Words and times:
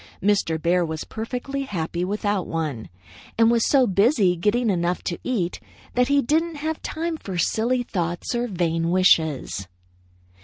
Mr. 0.19 0.59
Bear 0.59 0.83
was 0.83 1.03
perfectly 1.03 1.61
happy 1.61 2.03
without 2.03 2.47
one, 2.47 2.89
and 3.37 3.51
was 3.51 3.67
so 3.67 3.85
busy 3.85 4.35
getting 4.35 4.71
enough 4.71 5.03
to 5.03 5.19
eat 5.23 5.59
that 5.93 6.07
he 6.07 6.23
didn't 6.23 6.55
have 6.55 6.81
time 6.81 7.17
for 7.17 7.37
silly 7.37 7.83
thoughts 7.83 8.33
or 8.33 8.47
vain 8.47 8.89
wishes. 8.89 9.67